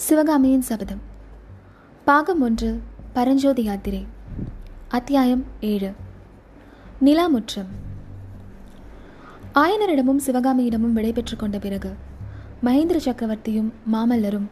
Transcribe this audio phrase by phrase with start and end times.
[0.00, 1.00] சிவகாமியின் சபதம்.
[2.04, 2.80] பாகம் ஒன்று
[3.12, 4.06] பரஞ்சோதி யாத்திரை.
[4.88, 5.92] அத்தியாயம் ஏழு.
[7.04, 7.66] நிலாமுற்றம்.
[9.54, 11.94] ஆயனரிடமும் சிவகாமியிடமும் விடைபெற்று கொண்ட பிறகு
[12.64, 14.46] மகேந்திர சக்கரவர்த்தியும் மாமல்லரும்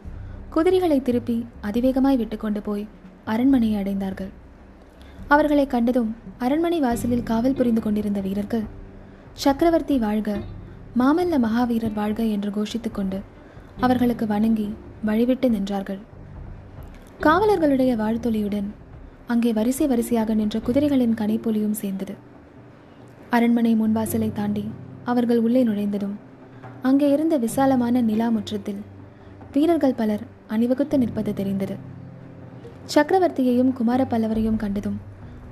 [0.49, 2.87] குதிரைகளை திருப்பி அதிவேகமாய் விட்டுக்கொண்டு போய்
[3.25, 4.29] அரண்மனையை அடைந்தார்கள்.
[5.27, 8.63] அவர்களை கண்டதும் அரண்மனை வாசலில் காவல் புரிந்து கொண்டிருந்த வீரர்கள்
[9.33, 10.37] சக்கரவர்த்தி வாழ்க
[10.99, 13.19] மாமல்ல மகாவீரர் வாழ்க என்று கோஷித்துக்கொண்டு
[13.79, 14.73] அவர்களுக்கு வணங்கி
[15.07, 15.99] வழிவிட்டு நின்றார்கள்.
[17.25, 18.69] காவலர்களுடைய வாழ்த்தொலியுடன்
[19.27, 22.13] அங்கே வரிசை வரிசையாக நின்ற குதிரைகளின் கனைப்பொலியும் சேர்ந்தது.
[23.29, 24.65] அரண்மனை முன்வாசலை தாண்டி
[25.03, 26.15] அவர்கள் உள்ளே நுழைந்ததும்
[26.81, 28.81] அங்கே இருந்த விசாலமான நிலா முற்றத்தில்
[29.53, 31.75] வீரர்கள் பலர் அணிவகுத்து நிற்பது தெரிந்தது.
[32.95, 34.99] சக்கரவர்த்தியையும் குமார பல்லவரையும் கண்டதும்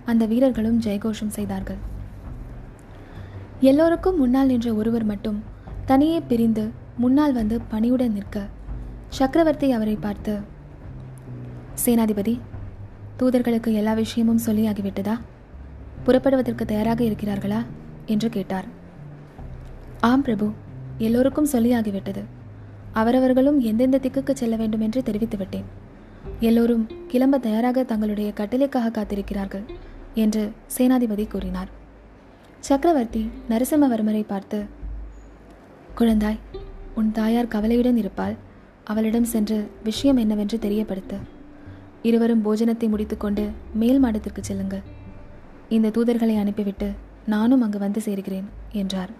[0.05, 1.79] அந்த வீரர்களும் ஜெயகோஷம் செய்தார்கள்.
[3.59, 5.39] எல்லோருக்கும் முன்னால் நின்ற ஒருவர் மட்டும்
[5.85, 6.65] தனியே பிரிந்து
[6.97, 8.37] முன்னால் வந்து பணியுடன் நிற்க
[9.17, 10.39] சக்கரவர்த்தி அவரை பார்த்து
[11.85, 12.39] சேனாதிபதி
[13.19, 15.19] தூதர்களுக்கு எல்லா விஷயமும் சொல்லியாகிவிட்டதா
[16.03, 17.65] புறப்படுவதற்கு தயாராக இருக்கிறார்களா?
[18.05, 18.65] என்று கேட்டார்.
[19.99, 20.51] ஆம் பிரபு
[20.97, 22.23] எல்லோருக்கும் சொல்லியாகிவிட்டது
[22.91, 25.63] அவரவர்களும் எந்தெந்த திக்குக்கு செல்ல வேண்டும் என்று தெரிவித்துவிட்டேன்
[26.39, 29.65] எல்லோரும் கிளம்ப தயாராக தங்களுடைய கட்டளைக்காக காத்திருக்கிறார்கள்
[30.13, 31.69] என்று சேனாதிபதி கூறினார்.
[32.59, 34.65] சக்கரவர்த்தி நரசிம்மவர்மரை பார்த்து
[35.97, 36.39] குழந்தாய்
[36.95, 38.45] உன் தாயார் கவலையுடன் இருப்பாள்.
[38.91, 39.57] அவளிடம் சென்று
[39.87, 41.17] விஷயம் என்னவென்று தெரியப்படுத்து.
[42.07, 43.43] இருவரும் போஜனத்தை முடித்துக்கொண்டு
[43.81, 44.83] மேல் மாடத்திற்கு செல்லுங்கள்.
[45.75, 46.87] இந்த தூதர்களை அனுப்பிவிட்டு
[47.33, 48.47] நானும் அங்கு வந்து சேர்கிறேன்
[48.81, 49.11] என்றார்.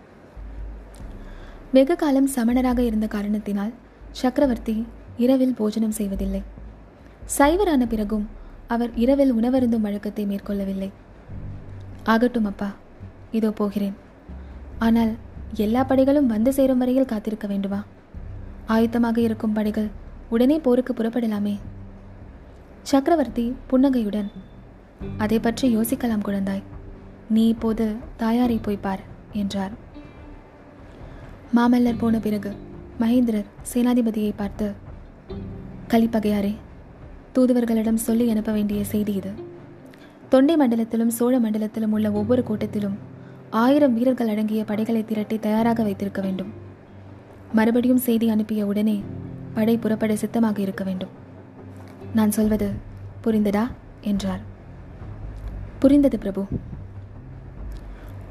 [1.75, 3.73] வெகு காலம் சமணராக இருந்த காரணத்தினால்
[4.21, 4.75] சக்கரவர்த்தி
[5.23, 6.41] இரவில் போஜனம் செய்வதில்லை.
[7.37, 8.25] சைவரான பிறகும்
[8.75, 10.89] அவர் இரவில் உணவருந்தும் வழக்கத்தை மேற்கொள்ளவில்லை.
[12.13, 12.69] ஆகட்டும் அப்பா
[13.37, 13.95] இதோ போகிறேன்.
[14.85, 15.13] ஆனால்
[15.65, 17.79] எல்லா படைகளும் வந்து சேரும் வரையில் காத்திருக்க வேண்டுமா?
[18.75, 19.89] ஆயுத்தமாக இருக்கும் படைகள்
[20.33, 21.55] உடனே போருக்கு புறப்படலாமே.
[22.91, 24.29] சக்கரவர்த்தி புன்னகையுடன்
[25.23, 26.63] அதை பற்றி யோசிக்கலாம் குழந்தாய்.
[27.35, 27.85] நீ இப்போது
[28.21, 29.03] தாயாரை போய் பார்
[29.41, 29.73] என்றார்.
[31.57, 32.51] மாமல்லர் போன பிறகு
[33.01, 34.67] மகேந்திரர் சேனாதிபதியை பார்த்து
[35.93, 36.53] கலிப்பகையாரே
[37.35, 39.31] தூதுவர்களிடம் சொல்லி அனுப்ப வேண்டிய செய்தி இது.
[40.29, 42.97] தொண்டை மண்டலத்திலும் சோழ மண்டலத்திலும் உள்ள ஒவ்வொரு கூட்டத்திலும்
[43.63, 46.53] ஆயிரம் வீரர்கள் அடங்கிய படைகளை திரட்டி தயாராக வைத்திருக்க வேண்டும்.
[47.53, 49.03] மறுபடியும் செய்தி அனுப்பிய உடனே
[49.53, 51.09] படை புறப்பட சித்தமாக இருக்க வேண்டும்.
[52.13, 52.71] நான் சொல்வது
[53.23, 53.67] புரிந்ததா?
[54.01, 54.39] என்றார்.
[55.79, 56.45] புரிந்தது பிரபு.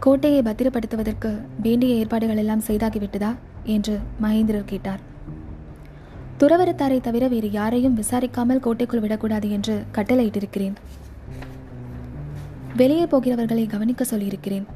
[0.01, 3.35] கோட்டையை பத்திரப்படுத்துவதற்கு வேண்டிய ஏற்பாடுகள் எல்லாம் செய்தாகிவிட்டதா
[3.65, 5.01] என்று மகேந்திரர் கேட்டார்.
[6.39, 10.73] துறவரத்தாரை தவிர வேறு யாரையும் விசாரிக்காமல் கோட்டைக்குள் விடக்கூடாது என்று கட்டளையிட்டிருக்கிறேன்.
[12.77, 14.67] வெளியே போகிறவர்களை கவனிக்க சொல்லியிருக்கிறேன்.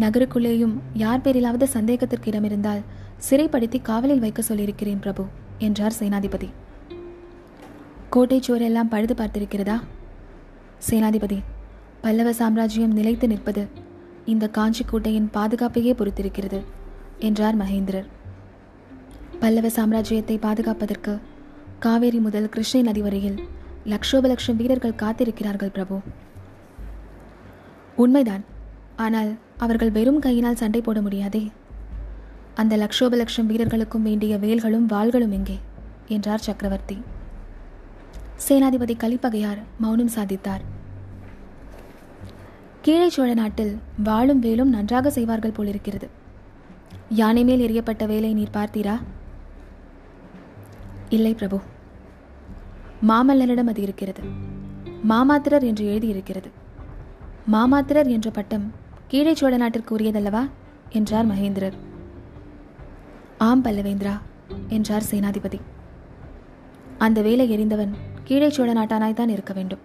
[0.00, 2.80] நகருக்குள்ளேயும் யார் பேரிலாவது சந்தேகத்திற்கு இடமிருந்தால்
[3.18, 5.24] சிறைப்படுத்தி காவலில் வைக்க சொல்லியிருக்கிறேன் பிரபு
[5.58, 6.48] என்றார் சேனாதிபதி.
[8.10, 9.76] கோட்டை சுவரெல்லாம் பழுது பார்த்திருக்கிறதா?
[10.90, 11.38] சேனாதிபதி
[12.00, 13.68] பல்லவ சாம்ராஜ்யம் நிலைத்து நிற்பது
[14.24, 16.60] இந்த காஞ்சி கோட்டையின் பாதுகாப்பையே பொறுத்திருக்கிறது
[17.18, 18.06] என்றார் மகேந்திரர்.
[19.40, 21.20] பல்லவ சாம்ராஜ்யத்தை பாதுகாப்பதற்கு
[21.78, 23.38] காவேரி முதல் கிருஷ்ணை நதி வரையில்
[23.84, 25.98] லட்சோப லட்சம் வீரர்கள் காத்திருக்கிறார்கள் பிரபு.
[27.96, 28.44] உண்மைதான்.
[28.96, 31.50] ஆனால் அவர்கள் வெறும் கையினால் சண்டை போட முடியாதே?
[32.56, 35.58] அந்த லட்சோப லட்சம் வீரர்களுக்கும் வேண்டிய வேல்களும் வாள்களும் எங்கே?
[36.08, 37.02] என்றார் சக்கரவர்த்தி.
[38.48, 40.60] சேனாதிபதி கலிப்பகையார் மௌனம் சாதித்தார்.
[42.82, 46.08] கீழே சோழ நாட்டில் வாழும் வேலும் நன்றாக செய்வார்கள் போலிருக்கிறது.
[47.08, 49.00] யானை மேல் எரியப்பட்ட வேலை நீர் பார்த்தீரா?
[51.08, 51.60] இல்லை பிரபு.
[53.08, 54.22] மாமல்லனிடம் அது இருக்கிறது.
[55.08, 56.50] மாமாத்திரர் என்று எழுதியிருக்கிறது.
[57.52, 58.72] மாமாத்திரர் என்ற பட்டம்
[59.08, 60.48] கீழே சோழ நாட்டிற்கு உரியதல்லவா?
[60.90, 61.76] என்றார் மகேந்திரர்.
[63.38, 64.18] ஆம் பல்லவேந்திரா
[64.68, 65.60] என்றார் சேனாதிபதி.
[66.98, 67.90] அந்த வேலை எறிந்தவன்
[68.24, 69.78] கீழே சோழ நாட்டானாய்தான் இருக்க வேண்டும்.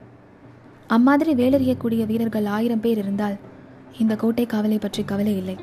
[0.87, 3.37] அம்மாதிரி வேலெறியக்கூடிய வீரர்கள் ஆயிரம் பேர் இருந்தால்
[3.97, 5.57] இந்த கோட்டை காவலை பற்றி கவலை இல்லை.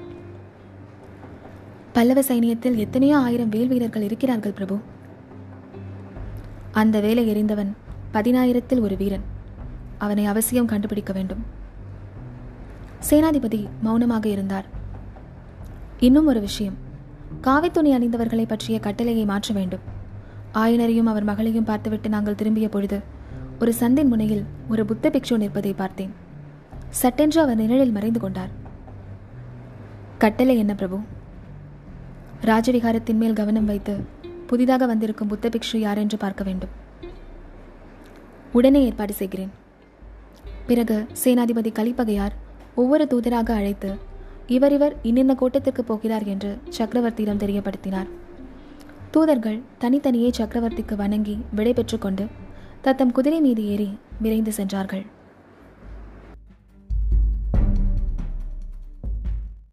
[1.93, 4.79] பல்லவ சைனியத்தில் எத்தனையோ ஆயிரம் வேல் வீரர்கள் இருக்கிறார்கள் பிரபு.
[6.73, 7.73] அந்த வேலை எறிந்தவன்
[8.13, 9.23] பதினாயிரத்தில் ஒரு வீரன்.
[9.99, 11.45] அவனை அவசியம் கண்டுபிடிக்க வேண்டும்.
[13.11, 14.65] சேனாதிபதி மௌனமாக இருந்தார்.
[15.99, 16.87] இன்னும் ஒரு விஷயம்.
[17.43, 19.81] காவித்துணி அணிந்தவர்களை பற்றிய கட்டளையை மாற்ற வேண்டும்.
[20.55, 23.01] ஆயனரையும் அவர் மகளையும் பார்த்துவிட்டு நாங்கள் திரும்பிய பொழுது
[23.61, 26.13] ஒரு சந்தின் முனையில் ஒரு புத்த பிக்ஷு நிற்பதை பார்த்தேன்.
[26.89, 28.49] சட்டென்று அவர் நிழலில் மறைந்து கொண்டார்.
[30.19, 30.99] கட்டளை என்ன பிரபு?
[32.43, 33.97] ராஜவிகாரத்தின் மேல் கவனம் வைத்து
[34.47, 36.71] புதிதாக வந்திருக்கும் புத்த பிக்ஷு யார் என்று பார்க்க வேண்டும்.
[38.53, 39.51] உடனே ஏற்பாடு செய்கிறேன்.
[40.67, 42.35] பிறகு சேனாதிபதி கலிப்பகையார்
[42.75, 43.97] ஒவ்வொரு தூதராக அழைத்து
[44.49, 48.09] இவர் இவர் இன்னின்ன கோட்டத்திற்கு போகிறார் என்று சக்கரவர்த்தியிடம் தெரியப்படுத்தினார்.
[49.11, 52.27] தூதர்கள் தனித்தனியே சக்கரவர்த்திக்கு வணங்கி விடை பெற்று கொண்டு
[52.81, 53.89] தத்தம் குதிரை மீது ஏறி
[54.21, 55.05] விரைந்து சென்றார்கள்.